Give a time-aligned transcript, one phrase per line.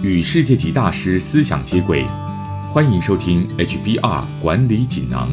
[0.00, 2.06] 与世界级大师思想接轨，
[2.72, 5.28] 欢迎收听 HBR 管理锦囊。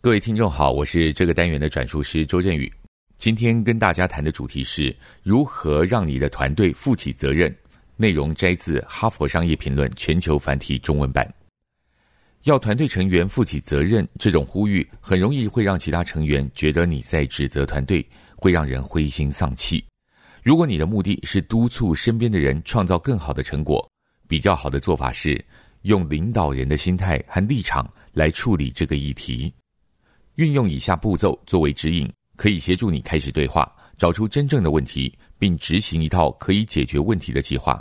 [0.00, 2.72] 各位听众好，我是这个单元的转述师周振宇。
[3.16, 7.52] 今天跟大家谈的主题是如何让你的团队负起责任。
[7.96, 11.28] 内容摘自《哈佛商业评论》全球繁体中文版。
[12.44, 18.04] 要团队成员负起责任，这种呼吁很容易会让其他成员觉得你在指责团队，
[18.36, 19.84] 会让人灰心丧气。
[20.42, 23.88] 如果你的目的是督促身边的人创造更好的成果，
[24.26, 25.42] 比较好的做法是
[25.82, 29.54] 用领导人的心态和立场来处理这个议题。
[30.34, 37.80] 运用以下步骤作为指引，可以协助你开始对话，找出真正的问题，并执行一套可以解决问题的计划。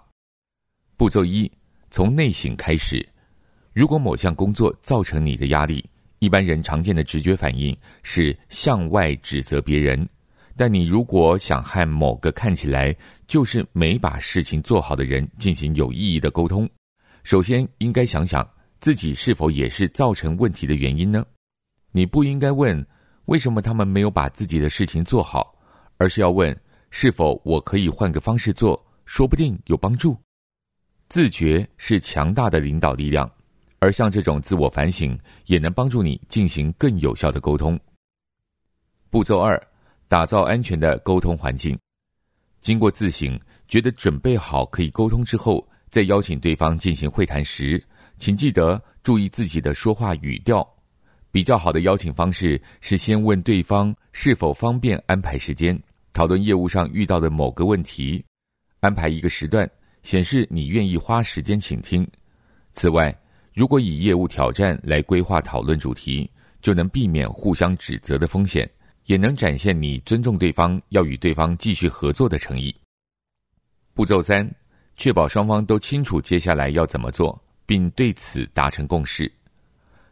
[0.97, 1.51] 步骤一：
[1.89, 3.03] 从内省开始。
[3.73, 5.83] 如果某项工作造成你的压力，
[6.19, 10.07] 一般人常见的直觉反应是向外指责别人。
[10.55, 12.95] 但你如果想和某个看起来
[13.27, 16.69] 就是没把事情做好的人进行有意义的沟通，
[17.23, 18.47] 首先应该想想
[18.79, 21.25] 自己是否也是造成问题的原因呢？
[21.91, 22.85] 你不应该问
[23.25, 25.55] 为什么他们没有把自己的事情做好，
[25.97, 26.57] 而是要问
[26.89, 30.17] 是否我可以换个方式做，说不定有帮助。
[31.09, 33.29] 自觉是强大的领导力量。
[33.83, 37.79] 而像这种自我反省，也能帮助你进行更有效的沟通。
[39.09, 39.59] 步骤二：
[40.11, 41.79] 打造安全的沟通环境。
[42.59, 47.81] 经过自省，觉得准备好可以沟通之后，再邀请对方进行会谈时，
[48.17, 50.67] 请记得注意自己的说话语调。
[51.31, 55.81] 比较好的邀请方式是先问对方是否方便安排时间，
[56.11, 58.21] 讨论业务上遇到的某个问题，
[58.81, 59.65] 安排一个时段，
[60.03, 62.05] 显示你愿意花时间倾听。
[62.73, 63.17] 此外，
[63.53, 66.29] 如果以业务挑战来规划讨论主题，
[66.61, 68.69] 就能避免互相指责的风险，
[69.05, 72.73] 也能展现你尊重对方、要与对方继续合作的诚意。
[73.93, 74.49] 步骤三，
[74.95, 79.31] 确保双方都清楚接下来要怎么做，并对此达成共识。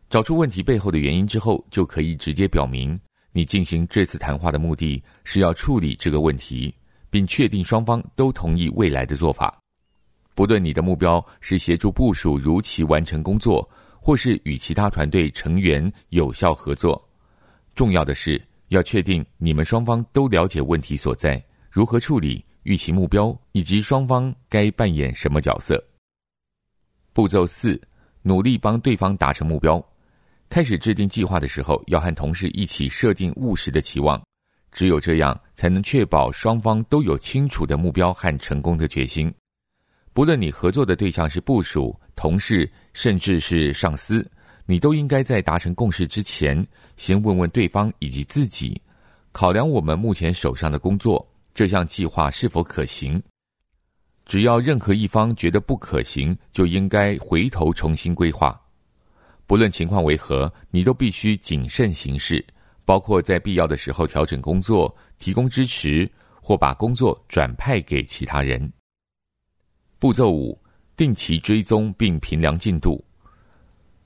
[0.10, 3.00] 找出问题背后的原因之后，就可以直接表明
[3.32, 6.74] 你进行这次谈话的目的是要处理这个问题，
[7.10, 9.56] 并确定双方都同意未来的做法。
[10.34, 13.70] 不论你的目标是协助部署如期完成工作，
[14.02, 17.00] 或是与其他团队成员有效合作，
[17.76, 25.84] 重要的是要确定你们双方都了解问题所在、如何处理、预期目标以及双方该扮演什么角色。
[27.14, 27.80] 步骤四：
[28.22, 29.84] 努力帮对方达成目标。
[30.50, 34.20] 开始制定计划的时候，要和同事一起设定务实的期望，
[34.72, 39.32] 只有这样才能确保双方都有清楚的目标和成功的决心。
[40.12, 44.28] 不论你合作的对象是部属、同事，甚至是上司，
[44.70, 46.64] 你都应该在达成共识之前，
[46.96, 48.80] 先问问对方以及自己，
[49.32, 53.20] 考量我们目前手上的工作，这项计划是否可行。
[54.28, 58.62] 只要任何一方觉得不可行，就应该回头重新规划。
[59.48, 62.46] 不论情况为何，你都必须谨慎行事，
[62.86, 66.08] 包括在必要的时候调整工作、提供支持
[66.40, 68.72] 或把工作转派给其他人。
[69.98, 70.56] 步骤五：
[70.96, 73.04] 定期追踪并评量进度。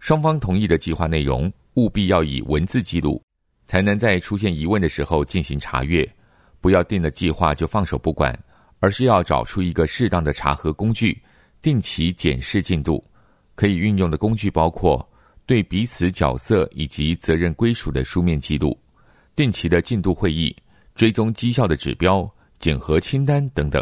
[0.03, 3.23] 双方同意的计划内容务必要以文字记录，
[3.67, 6.05] 才能在出现疑问的时候进行查阅。
[6.59, 8.37] 不要定了计划就放手不管，
[8.81, 11.17] 而是要找出一个适当的查核工具，
[11.61, 13.01] 定期检视进度。
[13.55, 15.09] 可以运用的工具包括
[15.45, 18.77] 对彼此角色以及责任归属的书面记录、
[19.37, 20.53] 定期的进度会议、
[20.95, 23.81] 追踪绩效的指标、检核清单等等。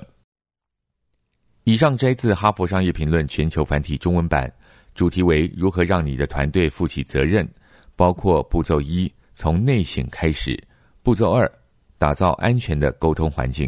[1.64, 4.52] 以上摘自《哈佛商业评论》全球繁体中文版，
[5.02, 7.52] 主题为如何让你的团队负起责任，
[7.96, 10.56] 包括步骤一：从内省开始；
[11.02, 11.52] 步骤二：
[11.98, 13.68] 打造安全的沟通环境；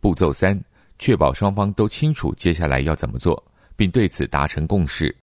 [0.00, 0.60] 步骤三：
[0.98, 3.40] 确保双方都清楚接下来要怎么做，
[3.76, 5.14] 并对此达成共识；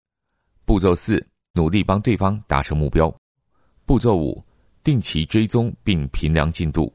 [0.64, 1.22] 步骤四：
[1.54, 3.14] 努力帮对方达成目标；
[3.86, 4.42] 步骤五：
[4.86, 6.90] 定期追踪并评量进度。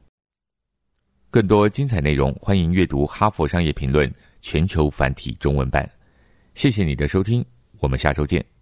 [1.29, 4.09] 更多精彩内容，欢迎阅读《哈佛商业评论》。
[4.41, 5.87] 全球繁体中文版，
[6.55, 7.45] 谢谢你的收听，
[7.79, 8.56] 我们下周见。